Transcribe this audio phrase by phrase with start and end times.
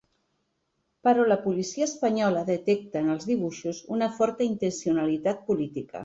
[1.07, 5.99] Però la policia espanyola detecta en els dibuixos una forta intencionalitat política.